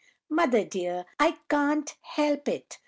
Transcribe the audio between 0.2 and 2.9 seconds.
"Mother, dear, I can't help it!"